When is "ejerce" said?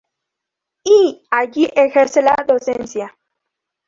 1.75-2.23